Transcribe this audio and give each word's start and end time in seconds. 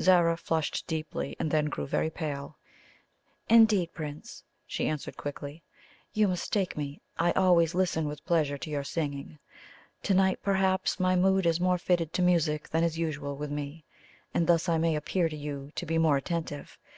Zara 0.00 0.38
flushed 0.38 0.86
deeply, 0.86 1.36
and 1.38 1.50
then 1.50 1.66
grew 1.66 1.86
very 1.86 2.08
pale. 2.08 2.56
"Indeed, 3.50 3.92
Prince," 3.92 4.42
she 4.66 4.88
answered 4.88 5.18
quietly, 5.18 5.62
"you 6.14 6.28
mistake 6.28 6.78
me. 6.78 7.02
I 7.18 7.32
always 7.32 7.74
listen 7.74 8.08
with 8.08 8.24
pleasure 8.24 8.56
to 8.56 8.70
your 8.70 8.84
singing 8.84 9.38
to 10.02 10.14
night, 10.14 10.40
perhaps, 10.42 10.98
my 10.98 11.14
mood 11.14 11.44
is 11.44 11.60
more 11.60 11.76
fitted 11.76 12.14
to 12.14 12.22
music 12.22 12.70
than 12.70 12.84
is 12.84 12.98
usual 12.98 13.36
with 13.36 13.50
me, 13.50 13.84
and 14.32 14.46
thus 14.46 14.66
I 14.66 14.78
may 14.78 14.96
appear 14.96 15.28
to 15.28 15.36
you 15.36 15.72
to 15.74 15.84
be 15.84 15.98
more 15.98 16.16
attentive. 16.16 16.78